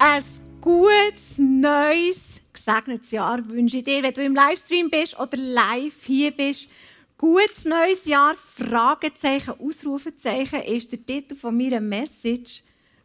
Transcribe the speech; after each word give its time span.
Ein 0.00 0.22
gutes, 0.60 1.38
neues, 1.38 2.40
gesegnetes 2.52 3.10
Jahr 3.10 3.40
wünsche 3.48 3.78
ich 3.78 3.82
dir, 3.82 4.00
wenn 4.00 4.14
du 4.14 4.22
im 4.22 4.34
Livestream 4.34 4.88
bist 4.88 5.18
oder 5.18 5.36
live 5.36 6.04
hier 6.04 6.30
bist. 6.30 6.68
Gutes 7.16 7.64
neues 7.64 8.04
Jahr, 8.04 8.36
Fragezeichen, 8.36 9.54
Ausrufezeichen 9.58 10.62
ist 10.62 10.92
der 10.92 11.04
Titel 11.04 11.34
von 11.34 11.56
meiner 11.56 11.80
Message. 11.80 12.62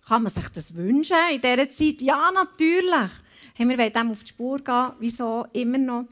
Kann 0.08 0.22
man 0.22 0.32
sich 0.32 0.48
das 0.50 0.76
wünschen 0.76 1.18
in 1.34 1.42
dieser 1.42 1.72
Zeit? 1.72 2.00
Ja, 2.00 2.30
natürlich. 2.32 3.12
Hey, 3.56 3.68
wir 3.68 3.78
wollen 3.80 3.94
dem 3.94 4.12
auf 4.12 4.24
die 4.24 4.30
Spur 4.30 4.60
gehen, 4.60 4.92
wieso 5.00 5.48
immer 5.54 5.80
noch. 5.80 6.06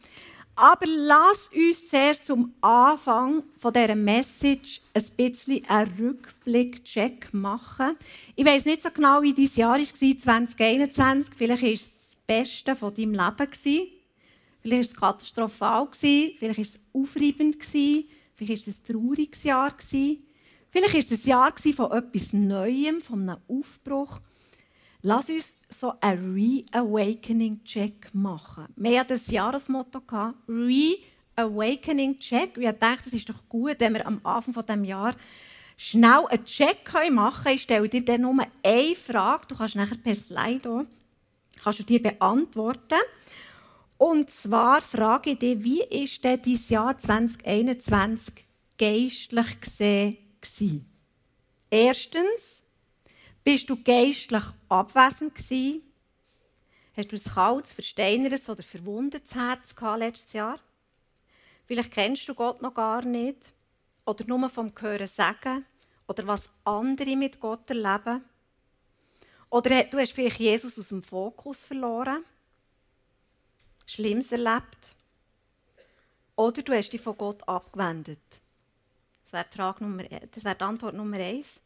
Aber 0.56 0.86
lass 0.86 1.50
uns 1.54 1.88
zuerst 1.88 2.26
zum 2.26 2.54
Anfang 2.62 3.44
von 3.58 3.74
dieser 3.74 3.96
Message 3.96 4.82
ein 4.94 5.04
bisschen 5.16 5.68
einen 5.68 5.94
Rückblick-Check 5.98 7.34
machen. 7.34 7.96
Ich 8.36 8.46
weiß 8.46 8.66
nicht 8.66 8.84
so 8.84 8.90
genau, 8.92 9.22
wie 9.22 9.34
dein 9.34 9.50
Jahr 9.56 9.80
war, 9.80 9.84
2021. 9.84 11.34
Vielleicht 11.36 11.64
war 11.64 11.70
es 11.70 11.96
das 11.96 12.16
Beste 12.28 12.76
von 12.76 12.94
deinem 12.94 13.14
Leben. 13.14 13.92
Vielleicht 14.62 14.64
war 14.64 14.80
es 14.80 14.96
katastrophal. 14.96 15.88
Vielleicht 15.94 16.42
war 16.42 16.60
es 16.60 16.80
aufreibend. 16.94 17.64
Vielleicht 17.64 18.18
war 18.40 18.56
es 18.56 18.68
ein 18.68 18.86
trauriges 18.86 19.44
Jahr. 19.44 19.76
Vielleicht 19.80 20.94
war 20.94 21.00
es 21.00 21.12
ein 21.12 21.30
Jahr 21.30 21.54
von 21.76 21.92
etwas 21.92 22.34
Neuem, 22.34 23.02
von 23.02 23.30
einem 23.30 23.40
Aufbruch. 23.48 24.20
Lass 25.04 25.30
uns 25.30 25.58
so 25.70 25.94
einen 26.00 26.36
Reawakening-Check 26.36 28.14
machen. 28.14 28.68
Wir 28.76 29.00
hatten 29.00 29.10
das 29.10 29.32
Jahresmotto 29.32 30.04
Reawakening-Check. 30.48 32.58
Wir 32.58 32.74
dachten, 32.74 33.10
es 33.10 33.14
ist 33.14 33.30
doch 33.30 33.50
gut, 33.50 33.78
wenn 33.80 33.96
wir 33.96 34.06
am 34.06 34.22
Anfang 34.24 34.54
dieses 34.54 34.88
Jahres 34.88 35.16
schnell 35.76 36.28
einen 36.30 36.46
Check 36.46 36.86
machen 37.12 37.44
können. 37.44 37.56
Ich 37.56 37.64
stelle 37.64 37.90
dir 37.90 38.06
dann 38.06 38.22
nur 38.22 38.38
eine 38.62 38.96
Frage. 38.96 39.48
Du 39.48 39.56
kannst 39.56 39.76
nachher 39.76 39.98
per 39.98 40.16
Slide 40.16 40.86
kannst 41.64 41.80
du 41.80 41.84
die 41.84 42.00
beantworten. 42.00 43.00
Und 43.98 44.30
zwar 44.30 44.82
frage 44.82 45.32
ich 45.32 45.40
dich, 45.40 45.64
wie 45.64 45.84
ist 45.84 46.24
denn 46.24 46.42
dein 46.44 46.60
Jahr 46.70 46.98
2021 46.98 48.34
geistlich 48.78 49.62
gesehen? 49.62 50.86
Erstens, 51.70 52.61
bist 53.44 53.70
du 53.70 53.82
geistlich 53.82 54.44
abwesend 54.70 55.36
gewesen? 55.36 55.82
Hast 56.98 57.12
du 57.12 57.16
ein 57.16 57.34
kaltes, 57.34 57.74
versteinertes 57.74 58.50
oder 58.50 58.64
verwundetes 58.64 59.34
Herz 59.34 59.76
gehabt 59.76 60.00
letztes 60.00 60.34
Jahr? 60.34 60.60
Vielleicht 61.66 61.92
kennst 61.92 62.28
du 62.28 62.36
Gott 62.36 62.62
noch 62.62 62.74
gar 62.74 63.04
nicht 63.06 63.54
oder 64.06 64.26
nur 64.26 64.50
vom 64.50 64.74
Hören 64.78 65.08
sagen 65.08 65.66
oder 66.08 66.28
was 66.28 66.50
andere 66.66 67.16
mit 67.16 67.40
Gott 67.40 67.70
erleben. 67.70 68.26
Oder 69.50 69.84
du 69.84 69.98
hast 69.98 70.14
vielleicht 70.14 70.40
Jesus 70.40 70.78
aus 70.78 70.90
dem 70.90 71.04
Fokus 71.04 71.64
verloren, 71.64 72.24
Schlimmes 73.86 74.32
erlebt. 74.32 74.96
Oder 76.36 76.62
du 76.62 76.74
hast 76.74 76.90
dich 76.90 77.02
von 77.02 77.18
Gott 77.18 77.48
abgewendet. 77.48 78.20
Das 79.24 79.34
wäre 79.34 79.46
die, 79.50 79.58
Frage 79.58 79.84
Nummer, 79.84 80.04
das 80.04 80.44
wäre 80.44 80.56
die 80.56 80.64
Antwort 80.64 80.96
Nummer 80.96 81.18
eins. 81.18 81.62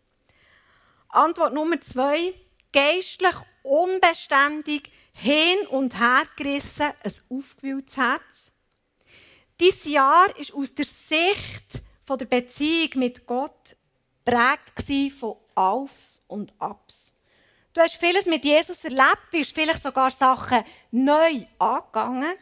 Antwort 1.16 1.54
Nummer 1.54 1.80
zwei. 1.82 2.34
Geistlich 2.74 3.36
unbeständig, 3.64 4.92
hin 5.14 5.68
und 5.70 5.98
her 6.00 6.24
gerissen, 6.36 6.92
ein 7.04 7.14
aufgewühltes 7.30 7.98
Herz. 7.98 8.52
Dieses 9.60 9.86
Jahr 9.86 10.28
ist 10.38 10.54
aus 10.54 10.76
der 10.76 10.86
Sicht 10.86 11.82
der 12.08 12.26
Beziehung 12.26 12.90
mit 12.96 13.26
Gott 13.26 13.76
prägt 14.26 15.14
von 15.14 15.38
Aufs 15.56 16.24
und 16.28 16.54
Abs. 16.60 17.12
Du 17.74 17.82
hast 17.82 17.96
vieles 17.96 18.26
mit 18.26 18.44
Jesus 18.44 18.84
erlebt, 18.84 19.32
bist 19.32 19.54
vielleicht 19.54 19.84
sogar 19.84 20.12
Sachen 20.12 20.64
neu 20.92 21.46
angegangen. 21.60 22.34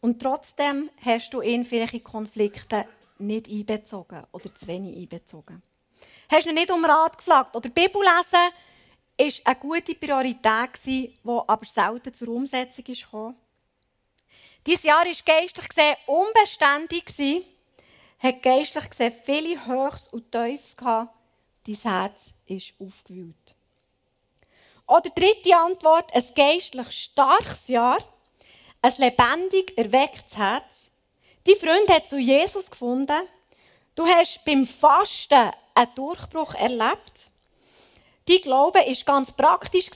Und 0.00 0.20
trotzdem 0.20 0.90
hast 1.04 1.32
du 1.32 1.40
ihn 1.40 1.64
vielleicht 1.64 1.94
in 1.94 2.04
Konflikte 2.04 2.86
nicht 3.18 3.48
einbezogen 3.48 4.24
oder 4.32 4.54
zu 4.54 4.66
wenig 4.66 4.96
einbezogen. 4.96 5.62
Hast 6.30 6.46
du 6.46 6.52
nicht 6.52 6.70
um 6.70 6.84
Rat 6.84 7.18
gefragt? 7.18 7.54
Oder 7.54 7.68
Bibel 7.68 8.00
lesen 8.00 8.52
war 9.18 9.32
eine 9.44 9.56
gute 9.56 9.94
Priorität, 9.94 10.70
die 10.84 11.14
aber 11.24 11.66
selten 11.66 12.14
zur 12.14 12.28
Umsetzung 12.28 12.84
kam. 13.10 13.36
Dieses 14.66 14.84
Jahr 14.84 15.04
war 15.04 15.12
geistlich 15.24 15.68
gesehen 15.68 15.96
unbeständig, 16.06 17.44
hat 18.18 18.42
geistlich 18.42 18.90
gesehen 18.90 19.14
viele 19.24 19.66
Höchst 19.66 20.12
und 20.12 20.30
Tiefs 20.30 20.76
gehabt. 20.76 21.14
Dein 21.66 21.74
Herz 21.74 22.34
ist 22.46 22.72
aufgewühlt. 22.78 23.56
Oder 24.86 25.10
dritte 25.10 25.56
Antwort, 25.56 26.14
ein 26.14 26.24
geistlich 26.34 26.90
starkes 26.90 27.68
Jahr, 27.68 27.98
ein 28.82 28.94
lebendig 28.98 29.76
erwecktes 29.76 30.36
Herz. 30.36 30.90
Dein 31.46 31.56
Freund 31.56 31.88
hat 31.88 32.08
zu 32.08 32.18
Jesus 32.18 32.70
gefunden. 32.70 33.28
Du 33.94 34.06
hast 34.06 34.44
beim 34.44 34.66
Fasten 34.66 35.50
einen 35.74 35.94
Durchbruch 35.94 36.54
erlebt. 36.54 37.30
Dein 38.28 38.40
Glaube 38.40 38.78
war 38.78 39.04
ganz 39.04 39.32
praktisch. 39.32 39.90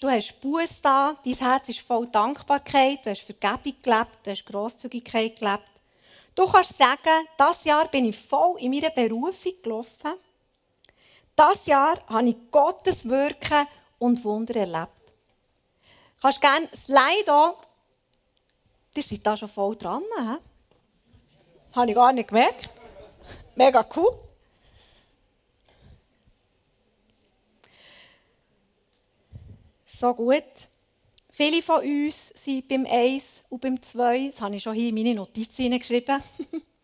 Du 0.00 0.08
hast 0.08 0.40
Buß 0.40 0.82
da, 0.82 1.16
dein 1.24 1.34
Herz 1.34 1.68
ist 1.68 1.80
voll 1.80 2.06
Dankbarkeit, 2.06 3.04
du 3.04 3.10
hast 3.10 3.22
Vergebung 3.22 3.74
gelebt, 3.82 4.18
du 4.22 4.30
hast 4.30 4.46
Grosszügigkeit 4.46 5.36
gelebt. 5.36 5.70
Du 6.34 6.46
kannst 6.46 6.78
sagen, 6.78 7.26
das 7.36 7.64
Jahr 7.64 7.88
bin 7.88 8.06
ich 8.06 8.16
voll 8.16 8.58
in 8.60 8.70
meiner 8.70 8.90
Berufung 8.90 9.52
gelaufen. 9.62 10.14
Das 11.34 11.66
Jahr 11.66 11.98
habe 12.06 12.28
ich 12.28 12.36
Gottes 12.50 13.08
Wirken 13.08 13.66
und 13.98 14.24
Wunder 14.24 14.56
erlebt. 14.56 14.90
Du 16.16 16.22
kannst 16.22 16.40
gerne 16.40 16.68
Slide 16.74 17.32
an. 17.32 17.54
Ihr 18.94 19.02
seid 19.02 19.26
da 19.26 19.36
schon 19.36 19.48
voll 19.48 19.76
dran. 19.76 20.02
He? 20.18 20.36
Habe 21.74 21.90
ich 21.90 21.94
gar 21.94 22.12
nicht 22.12 22.28
gemerkt. 22.28 22.70
Mega 23.56 23.84
cool. 23.96 24.18
So 30.02 30.14
gut. 30.14 30.68
Viele 31.30 31.62
von 31.62 31.80
uns 31.80 32.30
sind 32.30 32.66
beim 32.66 32.84
1 32.84 33.44
und 33.48 33.60
beim 33.60 33.80
2, 33.80 34.28
das 34.28 34.40
habe 34.40 34.56
ich 34.56 34.62
schon 34.62 34.74
hier 34.74 34.88
in 34.88 34.94
meine 34.96 35.14
Notizen 35.14 35.70
geschrieben, 35.78 36.20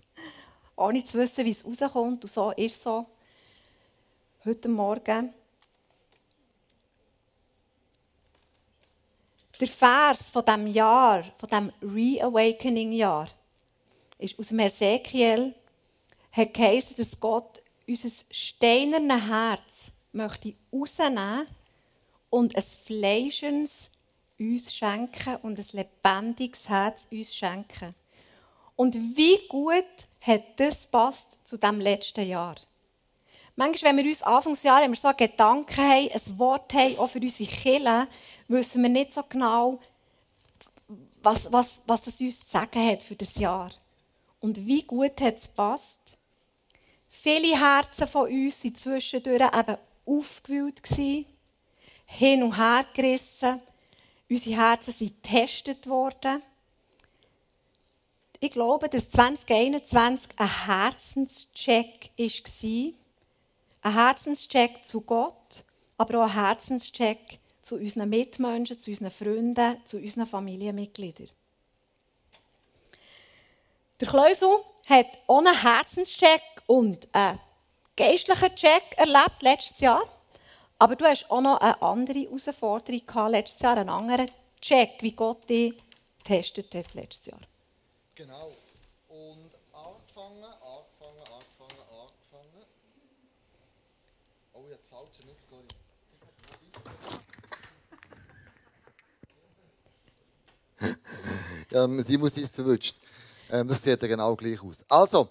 ohne 0.76 1.02
zu 1.02 1.18
wissen, 1.18 1.44
wie 1.44 1.50
es 1.50 1.64
rauskommt. 1.64 2.22
Und 2.24 2.30
so 2.30 2.52
ist 2.52 2.76
es 2.76 2.82
so. 2.84 3.06
Heute 4.44 4.68
Morgen. 4.68 5.34
Der 9.60 9.66
Vers 9.66 10.30
von 10.30 10.44
diesem 10.44 10.66
Jahr, 10.68 11.24
von 11.38 11.48
diesem 11.48 11.72
Reawakening-Jahr, 11.82 13.28
ist 14.18 14.38
aus 14.38 14.48
dem 14.48 14.60
Ezekiel, 14.60 15.54
hat 16.30 16.54
geheißen, 16.54 16.96
dass 16.96 17.18
Gott 17.18 17.60
unser 17.88 18.10
steinernes 18.30 19.26
Herz 19.26 19.90
möchte 20.12 20.54
rausnehmen 20.72 21.46
und 22.30 22.56
ein 22.56 22.62
fleischendes 22.62 23.90
uns 24.38 24.74
schenken 24.74 25.36
und 25.42 25.58
ein 25.58 25.66
lebendiges 25.72 26.68
Herz 26.68 27.06
uns 27.10 27.34
schenken. 27.34 27.94
Und 28.76 28.94
wie 28.94 29.38
gut 29.48 29.84
hat 30.20 30.44
das 30.56 30.86
passt 30.86 31.38
zu 31.44 31.56
dem 31.56 31.80
letzten 31.80 32.26
Jahr. 32.26 32.54
Manchmal, 33.56 33.90
wenn 33.90 34.04
wir 34.04 34.10
uns 34.10 34.22
Anfangsjahr 34.22 34.82
wenn 34.82 34.94
so 34.94 35.10
Gedanken 35.16 35.76
haben, 35.76 36.10
ein 36.12 36.38
Wort 36.38 36.72
haben, 36.74 36.98
auch 36.98 37.08
für 37.08 37.18
unsere 37.18 37.50
Kinder, 37.50 38.06
wissen 38.46 38.82
wir 38.82 38.88
nicht 38.88 39.12
so 39.12 39.24
genau, 39.28 39.80
was, 41.22 41.52
was, 41.52 41.80
was 41.86 42.02
das 42.02 42.20
uns 42.20 42.40
zu 42.40 42.48
sagen 42.48 42.86
hat 42.86 43.02
für 43.02 43.16
das 43.16 43.36
Jahr. 43.36 43.72
Und 44.38 44.64
wie 44.68 44.84
gut 44.84 45.20
hat 45.20 45.38
es 45.38 45.48
passt. 45.48 45.98
Viele 47.08 47.58
Herzen 47.58 48.06
von 48.06 48.30
uns 48.30 48.62
waren 48.62 48.74
zwischendurch 48.76 49.42
eben 49.42 49.76
aufgewühlt 50.06 50.82
gewesen 50.82 51.26
hin 52.08 52.42
und 52.42 52.56
her 52.56 52.84
gerissen. 52.94 53.60
Unsere 54.28 54.56
Herzen 54.56 54.92
sind 54.92 55.22
getestet 55.22 55.86
worden. 55.86 56.42
Ich 58.40 58.50
glaube, 58.50 58.88
dass 58.88 59.10
2021 59.10 60.30
ein 60.36 60.66
Herzenscheck 60.66 62.10
war. 62.16 62.92
Ein 63.82 63.94
Herzenscheck 63.94 64.84
zu 64.84 65.00
Gott, 65.02 65.64
aber 65.96 66.20
auch 66.20 66.28
ein 66.28 66.34
Herzenscheck 66.34 67.38
zu 67.62 67.76
unseren 67.76 68.08
Mitmenschen, 68.08 68.78
zu 68.80 68.90
unseren 68.90 69.10
Freunden, 69.10 69.76
zu 69.84 69.98
unseren 69.98 70.26
Familienmitgliedern. 70.26 71.28
Der 74.00 74.08
Kleusel 74.08 74.50
hat 74.88 75.06
einen 75.26 75.60
Herzenscheck 75.60 76.42
und 76.66 77.08
einen 77.12 77.40
geistlichen 77.96 78.54
Check 78.54 78.96
erlebt 78.96 79.42
letztes 79.42 79.80
Jahr. 79.80 80.02
Aber 80.78 80.94
du 80.94 81.04
hast 81.04 81.28
auch 81.30 81.40
noch 81.40 81.60
eine 81.60 81.82
andere 81.82 82.20
Herausforderung 82.20 83.04
gehabt 83.04 83.32
letztes 83.32 83.60
Jahr, 83.60 83.76
einen 83.76 83.88
anderen 83.88 84.30
Check, 84.60 84.90
wie 85.00 85.12
Gott 85.12 85.48
dich 85.48 85.74
getestet 86.18 86.72
hat 86.74 86.94
letztes 86.94 87.26
Jahr. 87.26 87.40
Genau. 88.14 88.52
Und 89.08 89.50
angefangen, 89.72 90.44
angefangen, 90.44 91.22
angefangen, 91.32 91.80
angefangen. 91.90 92.64
Oh, 94.52 94.64
jetzt 94.70 94.88
falsch 94.88 95.18
nicht, 95.26 95.40
sorry. 95.50 95.66
ja, 101.70 102.02
sie 102.04 102.18
muss 102.18 102.36
es 102.36 102.50
verwünscht. 102.52 102.96
Ähm, 103.50 103.66
das 103.66 103.82
sieht 103.82 104.00
ja 104.00 104.08
genau 104.08 104.36
gleich 104.36 104.62
aus. 104.62 104.84
Also, 104.88 105.30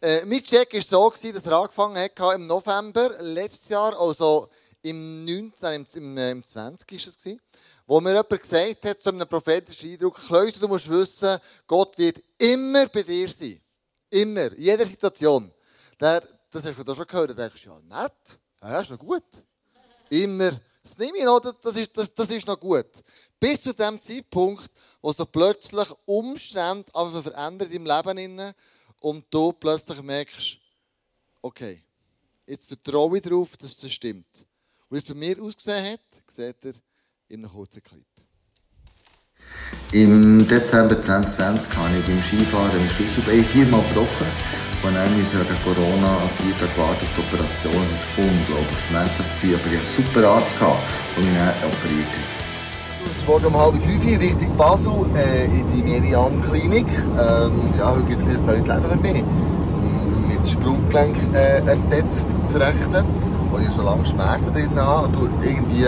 äh, 0.00 0.24
mein 0.26 0.44
Check 0.44 0.74
war 0.74 0.82
so, 0.82 1.10
dass 1.10 1.46
er 1.46 1.52
angefangen 1.52 1.96
hat 1.96 2.34
im 2.34 2.46
November 2.46 3.10
letztes 3.20 3.68
Jahr. 3.68 3.98
Also, 3.98 4.48
im 4.88 5.24
19, 5.24 5.86
im, 5.94 6.02
im, 6.02 6.18
äh, 6.18 6.30
im 6.30 6.44
20 6.44 6.92
ist 6.92 7.06
es 7.08 7.18
gewesen, 7.18 7.40
wo 7.86 8.00
mir 8.00 8.10
jemand 8.10 8.28
gesagt 8.28 8.84
hat, 8.84 9.00
zu 9.00 9.10
einem 9.10 9.28
prophetischen 9.28 9.92
Eindruck, 9.92 10.24
Klöster, 10.24 10.60
du 10.60 10.68
musst 10.68 10.88
wissen, 10.88 11.38
Gott 11.66 11.98
wird 11.98 12.22
immer 12.38 12.86
bei 12.86 13.02
dir 13.02 13.28
sein. 13.28 13.60
Immer. 14.10 14.52
In 14.52 14.62
jeder 14.62 14.86
Situation. 14.86 15.52
Der, 16.00 16.22
das 16.50 16.64
hast 16.64 16.78
du 16.78 16.84
da 16.84 16.94
schon 16.94 17.06
gehört. 17.06 17.30
Da 17.30 17.34
denkst 17.34 17.62
du, 17.62 17.70
ja, 17.70 18.02
nett. 18.02 18.38
Ja, 18.62 18.80
ist 18.80 18.90
noch 18.90 18.98
gut. 18.98 19.24
Immer. 20.10 20.60
Das 20.82 20.98
nehme 20.98 21.18
ich 21.18 21.24
noch, 21.24 21.40
das 21.40 21.76
ist, 21.76 21.96
das, 21.96 22.14
das 22.14 22.30
ist 22.30 22.46
noch 22.46 22.58
gut. 22.58 22.86
Bis 23.40 23.60
zu 23.60 23.72
dem 23.72 24.00
Zeitpunkt, 24.00 24.70
wo 25.02 25.12
so 25.12 25.26
plötzlich 25.26 25.88
Umstände 26.04 26.94
einfach 26.94 27.22
verändern 27.22 27.70
im 27.72 27.86
Leben 27.86 28.54
und 29.00 29.26
du 29.30 29.52
plötzlich 29.52 30.00
merkst, 30.00 30.58
okay, 31.42 31.82
jetzt 32.46 32.68
vertraue 32.68 33.16
ich 33.16 33.22
darauf, 33.22 33.56
dass 33.56 33.76
das 33.76 33.92
stimmt. 33.92 34.46
Und 34.88 34.96
wie 34.96 34.98
es 34.98 35.04
bei 35.04 35.14
mir 35.14 35.42
ausgesehen 35.42 35.84
hat, 35.84 36.00
seht 36.30 36.64
ihr 36.64 36.74
in 37.28 37.44
einem 37.44 37.52
kurzen 37.52 37.82
Clip. 37.82 38.06
Im 39.90 40.46
Dezember 40.46 41.02
2020 41.02 41.76
habe 41.76 41.98
ich 41.98 42.06
beim 42.06 42.22
Skifahren 42.22 42.80
im 42.80 42.88
Schlüsselbein 42.90 43.44
viermal 43.46 43.82
gebrochen. 43.88 44.26
Und 44.84 44.94
dann 44.94 45.18
musste 45.18 45.38
ich 45.38 45.50
wegen 45.50 45.62
Corona 45.64 46.18
an 46.18 46.30
vier 46.38 46.54
Tage 46.58 46.78
warten 46.78 47.04
auf 47.04 47.10
die 47.16 47.20
Operation. 47.20 47.86
Das 47.90 48.16
war 48.16 48.30
unglaublich 48.30 48.78
schmerzhaft. 48.88 49.30
Aber 49.42 49.46
ich 49.46 49.54
hatte 49.54 49.68
einen 49.70 49.80
super 49.96 50.28
Arzt, 50.28 50.54
der 50.60 51.24
mich 51.24 51.34
dann 51.34 51.70
operiert 51.70 52.12
hat. 52.14 52.36
Morgen 53.26 53.46
um 53.46 53.56
halb 53.56 53.82
fünf 53.82 54.06
in 54.06 54.20
Richtung 54.20 54.56
Basel 54.56 55.10
äh, 55.16 55.46
in 55.46 55.66
die 55.66 55.82
Merian 55.82 56.40
Klinik. 56.42 56.86
Ähm, 57.18 57.74
ja, 57.76 57.92
heute 57.92 58.04
gibt 58.04 58.20
es 58.28 58.40
ein 58.40 58.46
neues 58.46 58.66
Leben 58.66 58.84
für 58.84 58.96
mich. 58.98 59.24
Mit 60.28 60.46
Sprunggelenk 60.46 61.16
äh, 61.34 61.58
ersetzt, 61.66 62.28
das 62.40 62.54
rechte, 62.54 63.04
wo 63.50 63.58
ich 63.58 63.72
schon 63.74 63.84
lange 63.84 64.04
Schmerzen 64.04 64.52
drin 64.52 64.78
habe. 64.78 65.16
Und 65.18 65.42
irgendwie 65.42 65.86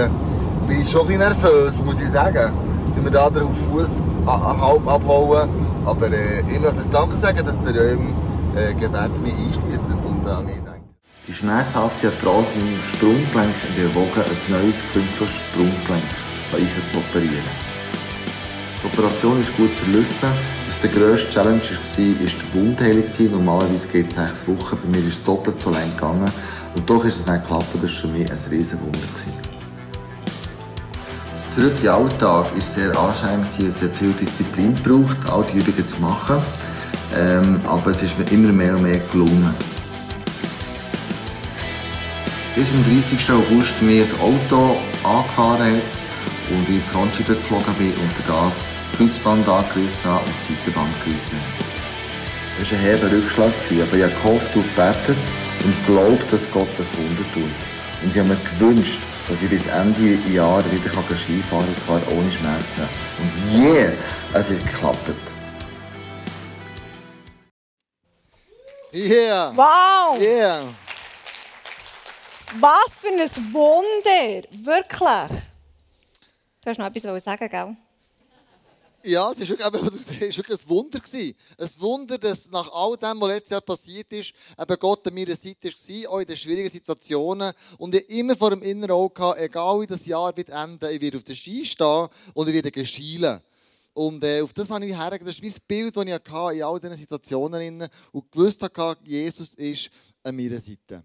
bin 0.67 0.81
ich 0.81 0.91
schon 0.91 1.03
ein 1.03 1.07
bisschen 1.09 1.21
nervös, 1.21 1.85
muss 1.85 2.01
ich 2.01 2.09
sagen. 2.09 2.53
Sind 2.89 3.05
wir 3.05 3.11
da 3.11 3.27
auf 3.27 3.59
Fuß 3.71 4.03
halb 4.27 4.89
abhauen. 4.89 5.49
Aber 5.85 6.07
äh, 6.11 6.41
ich 6.41 6.61
möchte 6.61 6.89
Danke 6.91 7.17
sagen, 7.17 7.45
dass 7.45 7.57
ihr 7.73 7.93
im 7.93 8.15
äh, 8.57 8.75
Gebet 8.75 9.21
mich 9.23 9.35
einschließt 9.35 9.97
und 10.05 10.29
an 10.29 10.47
mich 10.47 10.55
denkt. 10.57 10.79
Die 11.27 11.35
schmerzhafte 11.35 12.09
Arthrose 12.09 12.49
im 12.59 12.79
Sprunggelenk 12.95 13.55
bewogen 13.77 14.23
ein 14.23 14.53
neues 14.53 14.77
Quintus 14.93 15.29
Sprunggelenk 15.29 16.03
zu 16.51 16.99
operieren. 16.99 17.45
Die 18.83 18.87
Operation 18.87 19.41
ist 19.43 19.55
gut 19.57 19.75
verlaufen. 19.75 20.31
Was 20.69 20.81
der 20.81 20.91
grösste 20.91 21.31
Challenge 21.31 21.61
war, 21.61 21.69
war 21.69 22.27
die 22.27 22.55
Wundheilung. 22.55 23.05
Normalerweise 23.33 23.89
geht 23.89 24.09
es 24.11 24.15
sechs 24.15 24.49
Wochen, 24.49 24.79
bei 24.83 24.89
mir 24.89 25.07
ist 25.07 25.19
es 25.19 25.25
doppelt 25.25 25.61
so 25.61 25.71
lang 25.71 25.91
gegangen. 25.95 26.31
Und 26.75 26.89
doch 26.89 27.05
ist 27.05 27.21
es 27.21 27.27
nicht 27.27 27.43
geklappt, 27.43 27.67
das 27.75 27.83
war 27.83 27.89
für 27.89 28.07
mich 28.09 28.31
ein 28.31 28.39
riesen 28.51 28.81
Wunder. 28.81 28.99
Das 31.35 31.55
Zurück 31.55 31.73
in 31.77 31.83
den 31.83 31.91
Alltag 31.91 32.47
war 32.55 32.61
sehr 32.61 32.97
anstrengend, 32.97 33.47
es 33.59 33.83
hat 33.83 33.97
viel 33.97 34.13
Disziplin 34.13 34.75
gebraucht, 34.77 35.17
all 35.31 35.45
die 35.53 35.59
Übungen 35.59 35.89
zu 35.89 36.01
machen. 36.01 36.43
Ähm, 37.17 37.61
aber 37.67 37.91
es 37.91 38.03
ist 38.03 38.19
mir 38.19 38.31
immer 38.31 38.53
mehr 38.53 38.77
und 38.77 38.83
mehr 38.83 39.01
gelungen. 39.13 39.55
Bis 42.55 42.67
am 42.71 42.85
30. 42.85 43.31
August 43.31 43.83
mir 43.83 44.05
ein 44.05 44.21
Auto 44.21 44.77
angefahren 45.05 45.77
hat, 45.77 45.99
und 46.51 46.63
ich 46.63 46.69
in 46.69 46.75
die 46.77 46.81
Frontscheibe 46.93 47.35
geflogen 47.35 47.75
bin 47.75 47.93
und 47.93 48.13
das 48.27 48.53
Kreuzband 48.97 49.49
angerissen 49.49 50.05
habe 50.05 50.25
und 50.25 50.35
die 50.49 50.55
Seitenband 50.55 50.95
gerissen 51.05 51.39
Es 52.61 52.73
war 52.73 52.79
ein 52.79 52.85
herber 52.85 53.11
Rückschlag, 53.13 53.53
aber 53.71 53.97
ich 53.97 54.03
habe 54.03 54.13
gehofft 54.13 54.57
und 54.57 54.65
gebetet 54.75 55.19
und 55.65 55.87
glaubt, 55.87 56.33
dass 56.33 56.41
Gott 56.53 56.69
das 56.77 56.87
Wunder 56.97 57.25
tut. 57.33 57.43
Und 58.03 58.13
ich 58.13 58.19
habe 58.19 58.29
mir 58.29 58.37
gewünscht, 58.37 58.99
dass 59.29 59.43
ich 59.43 59.51
bis 59.51 59.67
Ende 59.67 60.15
Jahr 60.31 60.65
wieder 60.71 60.91
Skifahren 61.17 61.67
kann, 61.67 61.69
und 61.69 61.83
zwar 61.85 62.13
ohne 62.13 62.33
Schmerzen. 62.33 62.89
Und 63.19 63.61
yeah, 63.61 63.93
es 64.35 64.51
hat 64.51 64.67
geklappt. 64.67 65.11
Yeah! 68.93 69.53
Wow! 69.55 70.19
Yeah! 70.21 70.63
Was 72.59 72.99
für 72.99 73.09
ein 73.09 73.53
Wunder! 73.53 74.49
Wirklich! 74.51 75.39
Du 76.63 76.71
hast 76.71 76.79
noch 76.79 76.87
etwas 76.87 77.25
sagen, 77.25 77.49
gell? 77.49 77.77
Ja, 79.09 79.33
es 79.33 79.41
war 79.41 79.73
wirklich, 79.73 80.37
wirklich 80.37 80.61
ein 80.61 80.69
Wunder. 80.69 81.01
Ein 81.01 81.71
Wunder, 81.79 82.19
dass 82.19 82.51
nach 82.51 82.71
all 82.71 82.95
dem, 82.99 83.19
was 83.19 83.29
letztes 83.29 83.51
Jahr 83.53 83.63
passiert 83.63 84.13
ist, 84.13 84.35
eben 84.61 84.79
Gott 84.79 85.07
an 85.07 85.15
meiner 85.15 85.35
Seite 85.35 85.71
war, 85.71 86.11
auch 86.13 86.19
in 86.19 86.27
den 86.27 86.37
schwierigen 86.37 86.69
Situationen. 86.69 87.55
Und 87.79 87.95
ich 87.95 88.07
immer 88.11 88.37
vor 88.37 88.51
dem 88.51 88.61
inneren 88.61 88.91
Auge 88.91 89.23
hatte, 89.23 89.41
egal 89.41 89.81
wie 89.81 89.87
das 89.87 90.05
Jahr 90.05 90.37
wird 90.37 90.51
enden, 90.51 90.91
ich 90.93 91.01
werde 91.01 91.17
auf 91.17 91.25
der 91.25 91.35
Ski 91.35 91.65
stehen 91.65 92.09
und 92.35 92.49
ich 92.49 92.55
werde 92.55 92.71
geschielen. 92.71 93.41
Und 93.95 94.23
äh, 94.25 94.43
auf 94.43 94.53
das 94.53 94.69
habe 94.69 94.85
ich 94.85 94.95
hergegeben. 94.95 95.27
Das 95.27 95.37
ist 95.37 95.43
mein 95.43 95.55
Bild, 95.67 95.97
das 95.97 96.05
ich 96.05 96.13
hatte 96.13 96.57
in 96.57 96.63
all 96.63 96.79
diesen 96.79 96.99
Situationen 96.99 97.89
und 98.13 98.31
gewusst 98.31 98.63
habe, 98.63 98.99
Jesus 99.05 99.55
ist 99.55 99.89
an 100.23 100.37
meiner 100.37 100.61
Seite. 100.61 101.03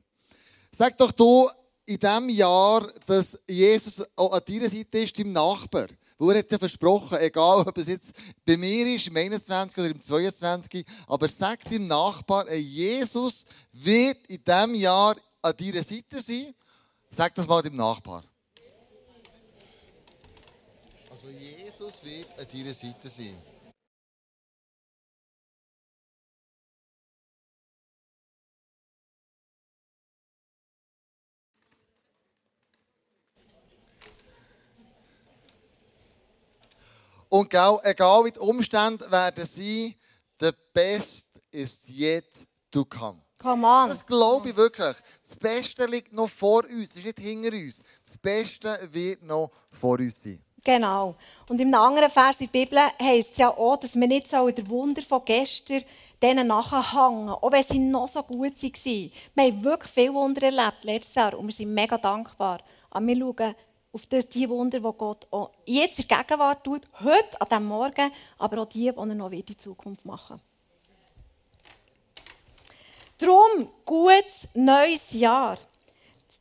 Sag 0.75 0.97
doch 0.97 1.11
du, 1.13 1.49
in 1.85 1.97
diesem 1.97 2.29
Jahr, 2.29 2.85
dass 3.05 3.39
Jesus 3.47 4.05
auch 4.17 4.33
an 4.33 4.41
deiner 4.45 4.69
Seite 4.69 4.99
ist, 4.99 5.17
deinem 5.17 5.31
Nachbar. 5.31 5.87
Weil 6.17 6.35
er 6.35 6.39
hat 6.39 6.51
ja 6.51 6.59
versprochen, 6.59 7.17
egal 7.19 7.61
ob 7.61 7.77
es 7.77 7.87
jetzt 7.87 8.13
bei 8.45 8.57
mir 8.57 8.95
ist, 8.95 9.07
im 9.07 9.17
21 9.17 9.77
oder 9.77 9.89
im 9.89 10.01
22, 10.01 10.85
aber 11.07 11.27
sag 11.27 11.63
deinem 11.65 11.87
Nachbar, 11.87 12.51
Jesus 12.53 13.45
wird 13.71 14.17
in 14.27 14.43
diesem 14.43 14.75
Jahr 14.75 15.15
an 15.41 15.53
deiner 15.57 15.83
Seite 15.83 16.21
sein. 16.21 16.53
Sag 17.09 17.35
das 17.35 17.47
mal 17.47 17.61
deinem 17.61 17.75
Nachbar. 17.75 18.23
Also 21.09 21.27
Jesus 21.29 22.03
wird 22.03 22.39
an 22.39 22.47
deiner 22.51 22.73
Seite 22.73 23.07
sein. 23.07 23.52
Und 37.33 37.51
egal 37.51 38.25
wie 38.25 38.31
die 38.31 38.39
Umstände 38.39 39.09
werden 39.09 39.43
sein, 39.47 39.95
the 40.39 40.51
best 40.71 41.29
is 41.49 41.79
yet 41.89 42.27
to 42.69 42.85
come. 42.85 43.23
Come 43.39 43.65
on. 43.65 43.89
Das 43.89 44.05
glaube 44.05 44.49
ich 44.49 44.55
wirklich. 44.55 44.95
Das 45.27 45.37
Beste 45.37 45.87
liegt 45.87 46.13
noch 46.13 46.29
vor 46.29 46.63
uns, 46.63 46.91
es 46.91 46.97
ist 46.97 47.05
nicht 47.05 47.19
hinter 47.19 47.57
uns. 47.57 47.81
Das 48.05 48.19
Beste 48.19 48.77
wird 48.91 49.23
noch 49.23 49.49
vor 49.71 49.97
uns 49.97 50.21
sein. 50.21 50.43
Genau. 50.63 51.15
Und 51.49 51.59
im 51.59 51.73
anderen 51.73 52.11
Vers 52.11 52.39
in 52.39 52.51
der 52.53 52.59
Bibel 52.59 52.79
heisst 53.01 53.31
es 53.31 53.37
ja 53.39 53.49
auch, 53.49 53.77
dass 53.77 53.95
wir 53.95 54.07
nicht 54.07 54.29
so 54.29 54.47
der 54.51 54.69
Wunder 54.69 55.01
von 55.01 55.23
gestern 55.25 55.83
denen 56.21 56.45
nachhängen, 56.45 57.29
auch 57.29 57.51
wenn 57.51 57.63
sie 57.63 57.79
noch 57.79 58.09
so 58.09 58.21
gut 58.21 58.61
waren. 58.61 59.11
Wir 59.33 59.43
haben 59.43 59.63
wirklich 59.63 59.91
viele 59.91 60.13
Wunder 60.13 60.43
erlebt 60.43 60.83
letztes 60.83 61.15
Jahr 61.15 61.35
und 61.35 61.47
wir 61.47 61.53
sind 61.53 61.73
mega 61.73 61.97
dankbar. 61.97 62.59
Aber 62.91 63.07
wir 63.07 63.17
schauen 63.17 63.55
auf 63.93 64.07
das, 64.07 64.27
die 64.27 64.49
Wunder, 64.49 64.79
die 64.79 64.97
Gott 64.97 65.27
auch 65.31 65.51
jetzt 65.65 65.99
in 65.99 66.07
der 66.07 66.17
Gegenwart 66.23 66.63
tut, 66.63 66.81
heute, 67.01 67.39
an 67.39 67.47
diesem 67.47 67.65
Morgen, 67.65 68.11
aber 68.39 68.61
auch 68.63 68.65
die, 68.65 68.79
die 68.79 68.97
er 68.97 69.05
noch 69.05 69.31
in 69.31 69.59
Zukunft 69.59 70.03
machen 70.05 70.41
Darum, 73.19 73.69
gutes 73.85 74.49
neues 74.53 75.13
Jahr. 75.13 75.57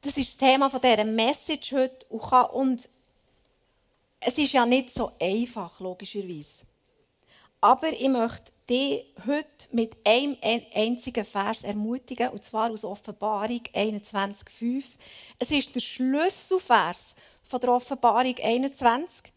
Das 0.00 0.16
ist 0.16 0.30
das 0.30 0.48
Thema 0.48 0.68
dieser 0.68 1.04
Message 1.04 1.72
heute. 1.72 2.06
Und 2.52 2.88
es 4.18 4.38
ist 4.38 4.52
ja 4.52 4.66
nicht 4.66 4.92
so 4.92 5.12
einfach, 5.20 5.78
logischerweise. 5.78 6.66
Aber 7.60 7.92
ich 7.92 8.08
möchte 8.08 8.50
dich 8.68 9.04
heute 9.24 9.68
mit 9.70 9.96
einem 10.04 10.36
einzigen 10.74 11.24
Vers 11.24 11.62
ermutigen, 11.62 12.30
und 12.30 12.44
zwar 12.44 12.70
aus 12.70 12.84
Offenbarung 12.84 13.60
21,5. 13.72 14.84
Es 15.38 15.52
ist 15.52 15.74
der 15.74 15.80
Schlüsselvers 15.80 17.14
von 17.52 17.60
der 17.60 17.72
Offenbarung 17.72 18.34
21. 18.42 19.30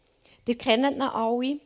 Ihr 0.48 0.56
kennt 0.56 0.90
ihn 0.90 1.02
alle. 1.02 1.60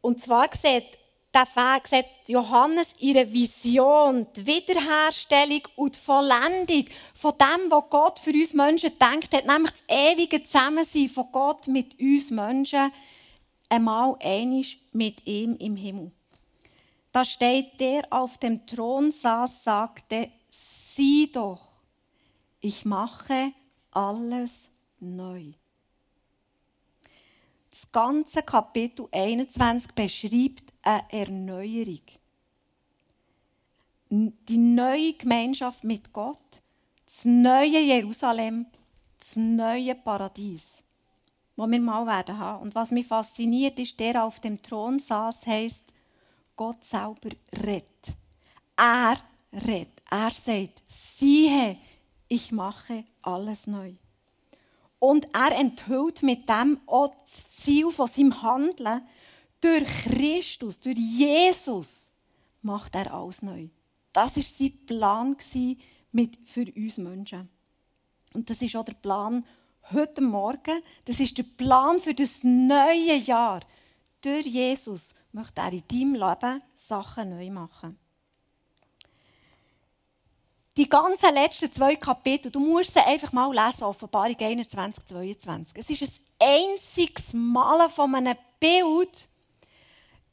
Und 0.00 0.20
zwar 0.20 0.48
sieht 0.52 0.98
der 1.32 1.46
Weg 1.54 1.86
sieht 1.86 2.06
Johannes 2.28 2.94
ihre 2.98 3.30
Vision, 3.30 4.26
die 4.34 4.46
Wiederherstellung 4.46 5.60
und 5.76 5.94
die 5.94 6.00
Vollendung 6.00 6.86
von 7.14 7.34
dem, 7.38 7.70
was 7.70 7.84
Gott 7.90 8.18
für 8.18 8.32
uns 8.32 8.54
Menschen 8.54 8.98
denkt 8.98 9.32
hat, 9.32 9.46
nämlich 9.46 9.70
das 9.72 9.82
ewige 9.86 10.42
Zusammensein 10.42 11.08
von 11.08 11.30
Gott 11.30 11.68
mit 11.68 12.00
uns 12.00 12.30
Menschen, 12.30 12.90
einmal 13.68 14.16
einig 14.20 14.80
mit 14.92 15.24
ihm 15.26 15.56
im 15.56 15.76
Himmel. 15.76 16.10
Da 17.12 17.24
steht, 17.24 17.78
der 17.78 18.02
auf 18.10 18.38
dem 18.38 18.66
Thron 18.66 19.12
saß, 19.12 19.62
sagte, 19.62 20.30
sieh 20.50 21.30
doch, 21.30 21.60
ich 22.60 22.84
mache 22.84 23.52
alles 23.92 24.70
neu. 25.00 25.52
Das 27.70 27.92
ganze 27.92 28.42
Kapitel 28.42 29.06
21 29.12 29.92
beschreibt 29.92 30.72
eine 30.82 31.04
Erneuerung. 31.10 32.00
Die 34.08 34.56
neue 34.56 35.12
Gemeinschaft 35.14 35.84
mit 35.84 36.12
Gott, 36.12 36.62
das 37.04 37.24
neue 37.24 37.80
Jerusalem, 37.80 38.66
das 39.18 39.36
neue 39.36 39.94
Paradies, 39.94 40.84
wo 41.56 41.66
wir 41.66 41.80
mal 41.80 42.06
werden 42.06 42.38
haben. 42.38 42.62
Und 42.62 42.74
was 42.74 42.92
mich 42.92 43.06
fasziniert, 43.06 43.78
ist, 43.78 43.98
der 44.00 44.24
auf 44.24 44.40
dem 44.40 44.62
Thron 44.62 44.98
saß, 44.98 45.46
heißt, 45.46 45.92
Gott 46.56 46.82
selber 46.82 47.28
redet. 47.52 48.16
Er 48.76 49.16
redet. 49.52 50.02
Er 50.10 50.30
sagt, 50.30 50.82
siehe, 50.88 51.76
ich 52.28 52.52
mache 52.52 53.04
alles 53.22 53.66
neu. 53.66 53.94
Und 55.06 55.28
er 55.32 55.56
enthüllt 55.56 56.24
mit 56.24 56.50
dem 56.50 56.80
auch 56.86 57.14
das 57.26 57.48
Ziel 57.48 57.92
von 57.92 58.08
seinem 58.08 58.42
Handeln. 58.42 59.02
Durch 59.60 59.84
Christus, 59.84 60.80
durch 60.80 60.98
Jesus 60.98 62.10
macht 62.62 62.96
er 62.96 63.14
alles 63.14 63.40
neu. 63.42 63.68
Das 64.12 64.34
war 64.34 64.42
sein 64.42 64.72
Plan 64.84 65.36
für 66.44 66.66
uns 66.74 66.98
Menschen. 66.98 67.48
Und 68.34 68.50
das 68.50 68.60
ist 68.60 68.74
auch 68.74 68.84
der 68.84 68.94
Plan 68.94 69.46
heute 69.92 70.22
Morgen. 70.22 70.82
Das 71.04 71.20
ist 71.20 71.38
der 71.38 71.44
Plan 71.44 72.00
für 72.00 72.12
das 72.12 72.42
neue 72.42 73.16
Jahr. 73.18 73.60
Durch 74.20 74.46
Jesus 74.46 75.14
möchte 75.30 75.60
er 75.60 75.72
in 75.72 75.84
deinem 75.86 76.14
Leben 76.14 76.62
Sachen 76.74 77.30
neu 77.30 77.48
machen 77.50 77.96
die 80.76 80.88
ganzen 80.88 81.34
letzten 81.34 81.72
zwei 81.72 81.96
Kapitel, 81.96 82.50
du 82.50 82.60
musst 82.60 82.92
sie 82.92 83.00
einfach 83.00 83.32
mal 83.32 83.50
lesen, 83.50 83.84
Offenbarung 83.84 84.36
21, 84.38 85.06
22. 85.06 85.78
Es 85.78 85.90
ist 85.90 86.20
ein 86.38 86.68
einziges 86.74 87.32
Malen 87.32 87.88
von 87.88 88.14
einem 88.14 88.36
Bild, 88.60 89.28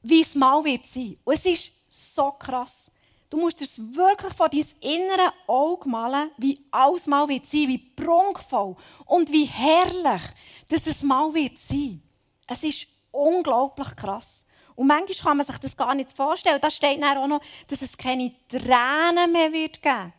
wie 0.02 0.22
es 0.22 0.36
mal 0.36 0.64
wird 0.66 0.86
sein. 0.86 1.18
Und 1.24 1.34
es 1.36 1.46
ist 1.46 1.72
so 1.90 2.32
krass. 2.32 2.92
Du 3.30 3.38
musst 3.38 3.62
es 3.62 3.80
wirklich 3.96 4.34
von 4.34 4.50
deinem 4.52 4.66
inneren 4.82 5.32
Auge 5.48 5.90
malen, 5.90 6.30
wie 6.38 6.60
alles 6.72 7.08
mal 7.08 7.28
wird 7.30 7.50
sein, 7.50 7.70
wie 7.70 7.78
prunkvoll 7.78 8.76
und 9.06 9.32
wie 9.32 9.46
herrlich, 9.46 10.22
dass 10.68 10.86
es 10.88 11.04
mal 11.04 11.34
wird 11.34 11.58
sein. 11.58 12.04
Es 12.48 12.62
ist 12.64 12.88
unglaublich 13.12 13.96
krass. 13.96 14.46
Und 14.76 14.88
manchmal 14.88 15.16
kann 15.16 15.38
man 15.38 15.46
sich 15.46 15.58
das 15.58 15.78
gar 15.78 15.96
nicht 15.96 16.12
vorstellen. 16.12 16.60
Da 16.62 16.70
steht 16.70 17.02
dann 17.02 17.18
auch 17.18 17.28
noch, 17.28 17.42
dass 17.68 17.82
es 17.82 17.98
keine 17.98 18.32
Tränen 18.50 19.32
mehr 19.32 19.54
wird 19.54 19.82
geben 19.82 20.14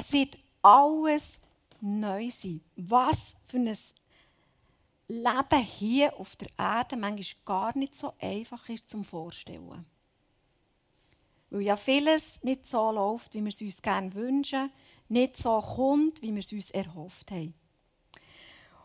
es 0.00 0.12
wird 0.14 0.38
alles 0.62 1.40
neu 1.80 2.30
sein. 2.30 2.62
Was 2.76 3.36
für 3.44 3.58
ein 3.58 3.76
Leben 5.08 5.62
hier 5.62 6.18
auf 6.18 6.36
der 6.36 6.48
Erde 6.58 6.96
manchmal 6.96 7.44
gar 7.44 7.78
nicht 7.78 7.96
so 7.96 8.14
einfach 8.18 8.66
ist 8.70 8.88
zum 8.88 9.04
Vorstellen. 9.04 9.84
Weil 11.50 11.62
ja 11.62 11.76
vieles 11.76 12.42
nicht 12.42 12.66
so 12.66 12.90
läuft, 12.90 13.34
wie 13.34 13.42
wir 13.42 13.50
es 13.50 13.60
uns 13.60 13.82
gerne 13.82 14.14
wünschen, 14.14 14.72
nicht 15.08 15.36
so 15.36 15.60
kommt, 15.60 16.22
wie 16.22 16.32
wir 16.32 16.40
es 16.40 16.52
uns 16.52 16.70
erhofft 16.70 17.30
haben. 17.30 17.54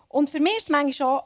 Und 0.10 0.29
für 0.29 0.39
mich 0.39 0.57
ist 0.57 0.63
es 0.63 0.69
manchmal 0.69 0.93
schon 0.93 1.19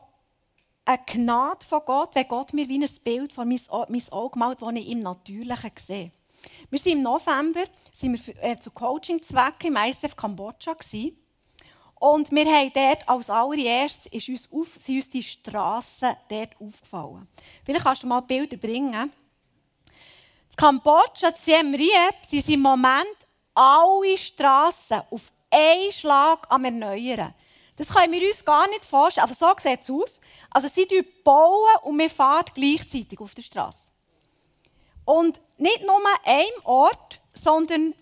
eine 0.86 1.04
Gnade 1.06 1.66
von 1.66 1.82
Gott, 1.86 2.14
wenn 2.14 2.28
Gott 2.28 2.54
mir 2.54 2.68
wie 2.68 2.84
ein 2.84 2.90
Bild 3.04 3.34
von 3.34 3.48
mein 3.48 4.10
Auge 4.12 4.38
malt, 4.38 4.62
das 4.62 4.74
ich 4.74 4.90
im 4.92 5.02
Natürlichen 5.02 5.72
sehe. 5.78 6.12
Wir 6.70 6.80
waren 6.80 6.92
im 6.92 7.02
November 7.02 7.64
sind 7.92 8.12
wir 8.14 8.20
für, 8.20 8.42
äh, 8.42 8.60
zu 8.60 8.72
Coaching-Zwecken 8.72 9.68
im 9.68 9.76
ISF 9.76 10.16
Kambodscha. 10.16 10.74
Gewesen. 10.74 11.18
Und 11.96 12.32
wir 12.32 12.46
haben 12.46 12.72
dort 12.74 13.10
als 13.10 13.30
allererstes 13.30 14.12
ist 14.12 14.30
uns 14.30 14.50
auf, 14.52 14.78
sind 14.80 14.96
uns 14.96 15.10
die 15.10 15.24
Strassen 15.24 16.16
dort 16.30 16.56
aufgefallen. 16.60 17.28
Vielleicht 17.66 17.84
kannst 17.84 18.04
du 18.04 18.08
mal 18.08 18.22
Bilder 18.22 18.56
bringen. 18.56 19.12
In 19.14 20.56
Kambodscha, 20.56 21.28
in 21.28 21.36
Siem 21.38 21.74
Reap, 21.74 22.26
sind 22.28 22.48
im 22.50 22.62
Moment 22.62 23.18
alle 23.54 24.18
Strassen 24.18 25.02
auf 25.10 25.32
einen 25.52 25.92
Schlag 25.92 26.48
am 26.50 26.64
Erneuern. 26.64 27.34
Das 27.76 27.94
können 27.94 28.14
wir 28.14 28.28
uns 28.28 28.44
gar 28.44 28.68
nicht 28.70 28.86
vorstellen. 28.86 29.28
Also 29.30 29.36
so 29.40 29.54
sieht 29.62 29.82
es 29.82 29.90
aus. 29.90 30.22
Also 30.50 30.68
sie 30.68 30.86
bauen 31.24 31.84
und 31.84 31.98
wir 31.98 32.10
fahren 32.10 32.46
gleichzeitig 32.54 33.20
auf 33.20 33.34
der 33.34 33.42
Straße. 33.42 33.92
Und 35.10 35.42
nicht 35.58 35.82
nur 35.82 35.96
an 35.96 36.04
einem 36.24 36.66
Ort, 36.66 37.20
sondern 37.34 37.96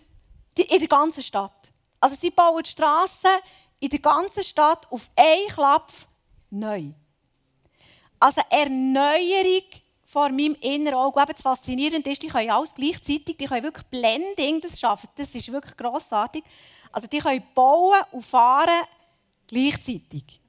in 0.54 0.78
der 0.78 0.88
ganzen 0.88 1.22
Stadt. 1.22 1.72
Also 1.98 2.16
sie 2.16 2.30
bauen 2.30 2.62
die 2.62 2.68
Strassen 2.68 3.30
in 3.80 3.88
der 3.88 3.98
ganzen 3.98 4.44
Stadt 4.44 4.86
auf 4.92 5.08
einen 5.16 5.48
Klapp 5.48 5.90
neu. 6.50 6.90
Also 8.20 8.42
Erneuerung 8.50 9.64
vor 10.04 10.28
meinem 10.28 10.54
inneren 10.60 10.96
Auge. 10.98 11.24
Was 11.26 11.40
faszinierend 11.40 12.06
ist, 12.06 12.22
die 12.22 12.28
können 12.28 12.50
alles 12.50 12.74
gleichzeitig, 12.74 13.38
die 13.38 13.46
können 13.46 13.62
wirklich 13.62 13.86
Blending 13.86 14.60
das 14.60 14.78
schaffen. 14.78 15.08
Das 15.16 15.34
ist 15.34 15.50
wirklich 15.50 15.78
grossartig. 15.78 16.44
Also 16.92 17.06
die 17.06 17.20
können 17.20 17.42
bauen 17.54 18.02
und 18.12 18.22
fahren 18.22 18.84
gleichzeitig. 19.46 20.42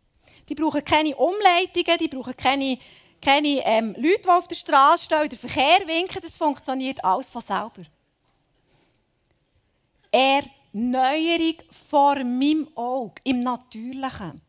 Die 0.50 0.56
brauchen 0.56 0.84
keine 0.84 1.16
Umleitungen, 1.16 1.98
die 2.02 2.10
brauchen 2.10 2.36
keine 2.36 2.78
keine 3.22 3.62
ähm, 3.66 3.96
Leute, 3.98 4.22
die 4.24 4.30
auf 4.30 4.48
der 4.48 4.56
Straße 4.56 5.06
stehen, 5.06 5.30
den 5.30 5.40
Verkehr 5.40 5.80
winken, 5.86 6.22
das 6.22 6.38
funktioniert 6.38 7.04
alles 7.04 7.30
von 7.30 7.42
selber. 7.42 7.84
Erneuerung 10.12 11.56
vor 11.90 12.16
meinem 12.16 12.68
Auge, 12.76 13.22
im 13.24 13.42
Natürlichen. 13.42 14.42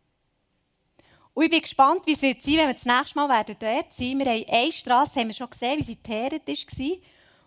Und 1.34 1.44
ich 1.44 1.50
bin 1.50 1.60
gespannt, 1.60 2.06
wie 2.06 2.12
es 2.12 2.22
wird 2.22 2.42
sein, 2.42 2.56
wenn 2.56 2.66
wir 2.68 2.74
das 2.74 2.84
nächste 2.84 3.18
Mal 3.18 3.28
werden 3.28 3.56
dort 3.58 3.94
sein 3.94 4.18
Wir 4.18 4.26
haben 4.26 4.44
eine 4.48 4.72
Straße, 4.72 5.20
haben 5.20 5.28
wir 5.28 5.34
schon 5.34 5.50
gesehen, 5.50 5.78
wie 5.78 5.82
sie 5.82 5.96
geteert 5.96 6.46
war. 6.46 6.96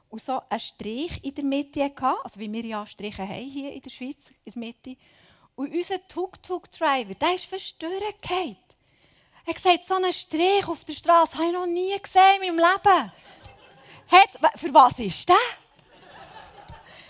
Und 0.10 0.22
so 0.22 0.42
einen 0.48 0.60
Strich 0.60 1.24
in 1.24 1.36
der 1.36 1.44
Mitte 1.44 1.84
hatte, 1.84 2.15
also 2.24 2.39
wie 2.39 2.51
wir 2.51 2.65
ja 2.65 2.86
Striche 2.86 3.27
haben 3.27 3.50
hier 3.50 3.74
in 3.74 3.82
der 3.82 3.89
Schweiz, 3.89 4.32
in 4.46 4.53
der 4.53 4.60
Mitte. 4.60 4.96
Und 5.56 5.74
unser 5.74 6.08
Tuk-Tuk-Driver, 6.08 7.15
der 7.15 7.36
ist 7.36 7.46
verstört 7.46 8.22
er 9.46 9.54
gesagt, 9.54 9.88
so 9.88 9.96
einen 9.96 10.14
Strich 10.14 10.68
auf 10.68 10.86
der 10.86 10.94
Straße 10.94 11.38
habe 11.38 11.48
ich 11.48 11.54
noch 11.54 11.66
nie 11.66 11.98
gesehen 12.02 12.42
in 12.42 12.56
meinem 12.56 12.66
Leben. 12.66 13.12
Hat, 14.08 14.60
für 14.60 14.74
was 14.74 15.00
ist 15.00 15.28
der? 15.28 15.36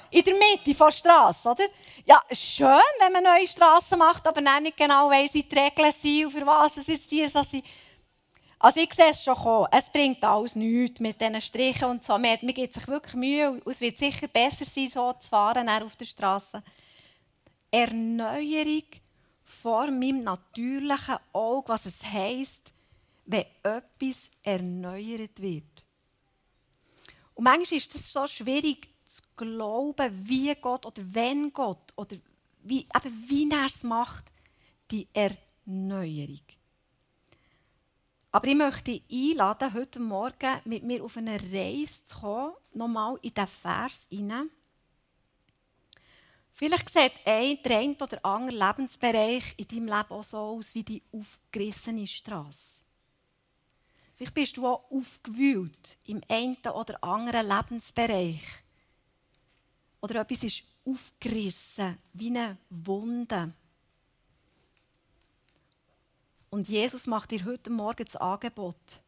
In 0.10 0.24
der 0.24 0.34
Mitte 0.36 0.74
der 0.74 0.92
Straße, 0.92 1.50
oder? 1.50 1.66
Ja, 2.06 2.22
schön, 2.32 2.68
wenn 3.00 3.14
man 3.14 3.24
neue 3.24 3.48
Straßen 3.48 3.98
macht, 3.98 4.28
aber 4.28 4.42
nicht 4.60 4.78
genau 4.78 5.10
weiss, 5.10 5.34
wie 5.34 5.44
die 5.44 5.58
Regeln 5.58 5.92
sind 5.92 6.26
und 6.26 6.32
für 6.32 6.46
was 6.46 6.78
es 6.78 6.90
ist. 6.90 7.12
Also 8.60 8.80
ich 8.80 8.94
sehe 8.94 9.12
es 9.12 9.24
schon 9.24 9.36
kommen. 9.36 9.68
Es 9.72 9.90
bringt 9.90 10.24
alles 10.24 10.56
nichts 10.56 11.02
mit 11.02 11.20
diesen 11.20 11.42
Strichen 11.42 11.86
und 11.86 12.06
so. 12.06 12.14
Man, 12.14 12.38
man 12.42 12.54
gibt 12.54 12.74
sich 12.74 12.88
wirklich 12.88 13.14
Mühe 13.16 13.52
und 13.52 13.68
es 13.68 13.82
wird 13.82 13.98
sicher 13.98 14.28
besser 14.28 14.64
sein, 14.64 14.90
so 14.90 15.12
zu 15.14 15.28
fahren 15.28 15.68
auf 15.68 15.96
der 15.98 16.06
Straße. 16.06 16.64
Erneuerung 17.70 18.84
vor 19.44 19.88
meinem 19.92 20.24
natürlichen 20.24 21.18
Auge, 21.32 21.70
was 21.70 21.86
es 21.86 22.04
heisst, 22.04 22.74
wenn 23.26 23.46
etwas 23.64 24.30
erneuert 24.42 25.42
wird. 25.42 25.84
Und 27.34 27.46
manchmal 27.46 27.80
ist 27.80 27.96
es 27.96 28.12
so 28.12 28.28
schwierig 28.28 28.88
zu 29.06 29.22
glauben, 29.36 30.28
wie 30.28 30.54
Gott 30.56 30.86
oder 30.86 31.02
wenn 31.14 31.52
Gott 31.52 31.94
oder 31.96 32.18
wie, 32.64 32.82
eben 32.82 33.26
wie 33.28 33.50
er 33.52 33.66
es 33.66 33.84
macht, 33.84 34.26
die 34.92 35.08
Erneuerung. 35.14 36.42
Aber 38.32 38.48
ich 38.48 38.56
möchte 38.56 39.00
einladen, 39.12 39.74
heute 39.74 40.00
Morgen 40.00 40.62
mit 40.66 40.84
mir 40.84 41.04
auf 41.04 41.18
eine 41.18 41.40
Reise 41.40 42.04
zu 42.06 42.20
kommen, 42.20 42.54
nochmal 42.74 43.20
in 43.22 43.34
diesen 43.34 43.48
Vers 43.48 44.08
hinein 44.10 44.50
Vielleicht 46.54 46.90
sieht 46.90 47.14
ein, 47.26 47.58
der 47.64 47.80
eine 47.80 47.96
oder 47.96 48.24
andere 48.24 48.68
Lebensbereich 48.68 49.56
in 49.58 49.68
deinem 49.68 49.86
Leben 49.88 50.12
auch 50.12 50.24
so 50.24 50.38
aus 50.38 50.76
wie 50.76 50.84
die 50.84 51.02
aufgerissene 51.12 52.06
Straße. 52.06 52.84
Vielleicht 54.16 54.36
bist 54.36 54.58
du 54.58 54.68
auch 54.68 54.90
aufgewühlt 54.92 55.98
im 56.06 56.22
einen 56.30 56.58
oder 56.74 57.04
anderen 57.04 57.48
Lebensbereich. 57.48 58.44
Oder 60.02 60.22
etwas 60.22 60.44
ist 60.44 60.64
aufgerissen, 60.86 61.98
wie 62.14 62.28
eine 62.28 62.58
Wunde. 62.70 63.54
Und 66.50 66.70
Jesus 66.70 67.08
macht 67.08 67.32
dir 67.32 67.46
heute 67.46 67.72
Morgen 67.72 68.06
das 68.06 68.16
Angebot, 68.18 69.02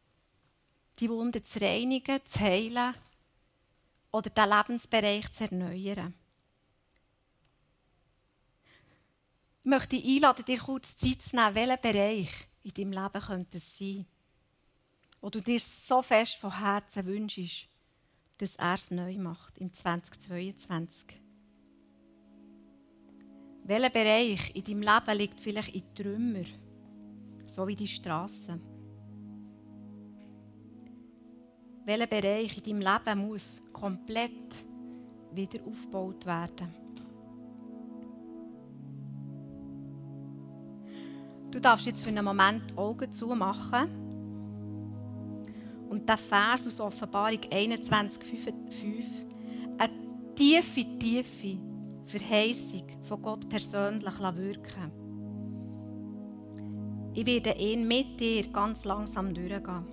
die 0.98 1.08
Wunde 1.08 1.42
zu 1.42 1.60
reinigen, 1.60 2.18
zu 2.24 2.40
heilen 2.40 2.94
oder 4.10 4.30
den 4.30 4.48
Lebensbereich 4.48 5.32
zu 5.32 5.44
erneuern. 5.44 6.12
Ich 9.55 9.55
möchte 9.66 9.96
dich 9.96 10.06
einladen, 10.06 10.44
dir 10.44 10.58
kurz 10.58 10.96
Zeit 10.96 11.22
zu 11.22 11.36
nehmen, 11.36 11.54
welcher 11.54 11.76
Bereich 11.76 12.30
in 12.62 12.72
deinem 12.72 12.92
Leben 12.92 13.20
könnte 13.20 13.56
es 13.58 13.78
sein, 13.78 14.06
wo 15.20 15.30
du 15.30 15.40
dir 15.40 15.60
so 15.60 16.02
fest 16.02 16.36
von 16.36 16.58
Herzen 16.58 17.06
wünschst, 17.06 17.68
dass 18.38 18.56
er 18.56 18.74
es 18.74 18.90
neu 18.90 19.16
macht 19.18 19.58
im 19.58 19.72
2022. 19.72 21.20
Welcher 23.64 23.90
Bereich 23.90 24.54
in 24.54 24.64
deinem 24.64 24.82
Leben 24.82 25.18
liegt 25.18 25.40
vielleicht 25.40 25.74
in 25.74 25.94
Trümmer, 25.94 26.44
so 27.46 27.66
wie 27.66 27.76
die 27.76 27.88
Straße? 27.88 28.60
welcher 31.86 32.08
Bereich 32.08 32.58
in 32.58 32.80
deinem 32.80 32.80
Leben 32.80 33.28
muss 33.28 33.62
komplett 33.72 34.66
wieder 35.32 35.64
aufgebaut 35.64 36.26
werden. 36.26 36.85
Du 41.56 41.62
darfst 41.62 41.86
jetzt 41.86 42.02
für 42.02 42.10
einen 42.10 42.22
Moment 42.22 42.70
die 42.70 42.76
Augen 42.76 43.10
zumachen 43.10 43.88
und 45.88 46.06
der 46.06 46.18
Vers 46.18 46.66
aus 46.66 46.80
Offenbarung 46.80 47.38
21,5 47.38 48.52
eine 49.78 50.34
tiefe, 50.34 50.84
tiefe 50.98 51.58
Verheißung 52.04 52.82
von 53.00 53.22
Gott 53.22 53.48
persönlich 53.48 54.20
wirken 54.20 54.92
Ich 57.14 57.24
werde 57.24 57.54
ihn 57.58 57.88
mit 57.88 58.20
dir 58.20 58.46
ganz 58.48 58.84
langsam 58.84 59.32
durchgehen. 59.32 59.86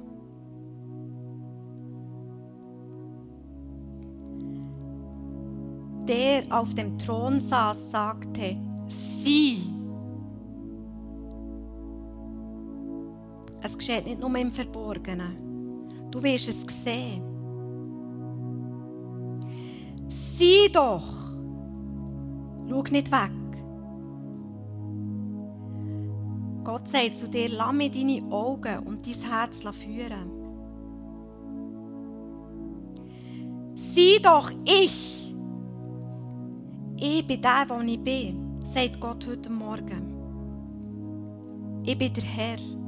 Der 6.09 6.43
auf 6.49 6.73
dem 6.73 6.99
Thron 6.99 7.39
saß, 7.39 7.91
sagte, 7.91 8.57
sieh. 8.89 9.72
Geschieht 13.85 14.05
nicht 14.05 14.19
nur 14.19 14.35
im 14.37 14.51
Verborgenen. 14.51 15.37
Du 16.09 16.21
wirst 16.23 16.47
es 16.47 16.83
sehen. 16.83 17.21
Sieh 20.09 20.69
doch. 20.71 21.33
Schau 22.69 22.83
nicht 22.91 23.11
weg. 23.11 23.31
Gott 26.63 26.87
sagt 26.87 27.17
zu 27.17 27.27
dir, 27.27 27.49
lass 27.49 27.73
mir 27.73 27.91
deine 27.91 28.23
Augen 28.31 28.79
und 28.87 29.05
dein 29.05 29.29
Herz 29.29 29.59
führen. 29.75 30.31
Sieh 33.75 34.19
doch, 34.21 34.49
ich. 34.63 35.35
Ich 36.95 37.27
bin 37.27 37.41
der, 37.41 37.65
der 37.65 37.81
ich 37.81 37.99
bin, 37.99 38.59
sagt 38.63 38.99
Gott 39.01 39.27
heute 39.27 39.49
Morgen. 39.49 40.13
Ich 41.85 41.97
bin 41.97 42.13
der 42.13 42.23
Herr. 42.23 42.82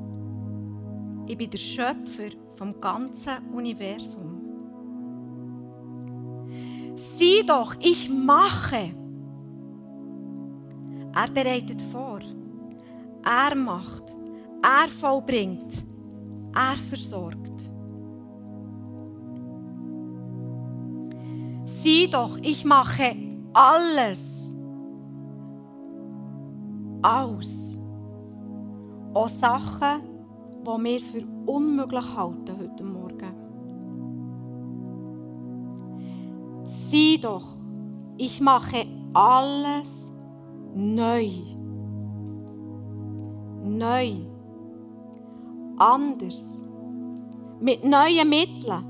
Ich 1.28 1.38
bin 1.38 1.50
der 1.50 1.58
Schöpfer 1.58 2.30
vom 2.54 2.80
ganzen 2.80 3.50
Universum. 3.52 4.42
Sieh 6.96 7.44
doch, 7.46 7.76
ich 7.80 8.10
mache. 8.10 8.94
Er 11.14 11.28
bereitet 11.34 11.82
vor. 11.82 12.20
Er 13.24 13.56
macht. 13.56 14.16
Er 14.62 14.88
vollbringt. 14.90 15.74
Er 16.54 16.78
versorgt. 16.90 17.72
Sieh 21.66 22.08
doch, 22.10 22.38
ich 22.42 22.66
mache 22.66 23.16
alles 23.54 24.56
aus. 27.02 27.80
Auch 29.14 29.28
Sachen, 29.28 30.15
die 30.66 30.84
wir 30.84 31.00
für 31.00 31.24
unmöglich 31.46 32.16
halten 32.16 32.58
heute 32.60 32.84
Morgen. 32.84 33.46
Sieh 36.66 37.20
doch, 37.20 37.46
ich 38.18 38.42
mache 38.42 38.88
alles 39.14 40.12
neu. 40.74 41.30
Neu. 43.62 44.12
Anders. 45.78 46.64
Mit 47.60 47.86
neuen 47.86 48.30
Mitteln. 48.30 48.86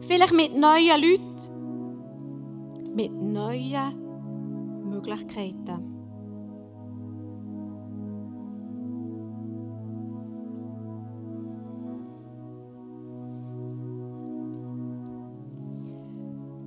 Vielleicht 0.00 0.34
mit 0.34 0.56
neuen 0.56 1.00
Leuten. 1.00 1.34
Mit 2.94 3.12
neuen 3.12 4.88
Möglichkeiten. 4.88 5.95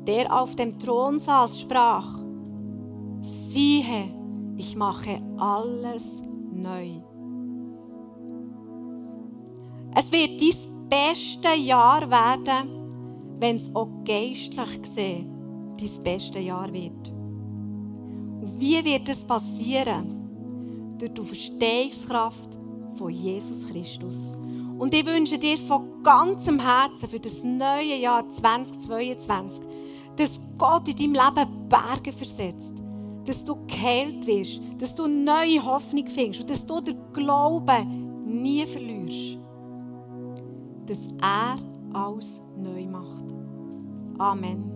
Der 0.10 0.36
auf 0.36 0.56
dem 0.56 0.80
Thron 0.80 1.20
saß, 1.20 1.60
sprach, 1.60 2.18
siehe, 3.22 4.12
ich 4.58 4.76
mache 4.76 5.22
alles 5.38 6.24
neu. 6.52 7.00
Es 9.96 10.12
wird 10.12 10.42
dein 10.42 10.90
beste 10.90 11.62
Jahr 11.62 12.10
werden, 12.10 13.38
wenn 13.40 13.58
es 13.58 13.74
auch 13.76 14.04
geistlich 14.04 14.82
gesehen 14.82 15.30
dein 15.80 16.04
beste 16.04 16.40
Jahr 16.40 16.74
wird. 16.74 17.10
Und 17.12 18.60
wie 18.60 18.84
wird 18.84 19.08
es 19.10 19.24
passieren? 19.24 20.98
Durch 20.98 21.14
die 21.14 21.22
Verstehungskraft 21.22 22.58
von 22.96 23.12
Jesus 23.12 23.68
Christus. 23.68 24.36
Und 24.80 24.92
ich 24.96 25.06
wünsche 25.06 25.38
dir 25.38 25.58
von 25.60 26.02
ganzem 26.02 26.60
Herzen 26.60 27.08
für 27.08 27.20
das 27.20 27.44
neue 27.44 27.96
Jahr 27.96 28.28
2022, 28.28 29.79
dass 30.20 30.42
Gott 30.58 30.88
in 30.90 31.14
deinem 31.14 31.36
Leben 31.36 31.70
Berge 31.70 32.12
versetzt. 32.12 32.74
Dass 33.26 33.44
du 33.46 33.56
geheilt 33.66 34.28
wirst. 34.28 34.60
Dass 34.78 34.94
du 34.94 35.08
neue 35.08 35.64
Hoffnung 35.64 36.08
findest. 36.08 36.42
Und 36.42 36.50
dass 36.50 36.66
du 36.66 36.82
den 36.82 36.98
Glauben 37.14 38.26
nie 38.26 38.66
verlierst. 38.66 39.40
Dass 40.86 41.08
er 41.22 41.58
alles 41.94 42.42
neu 42.58 42.86
macht. 42.86 43.26
Amen. 44.18 44.69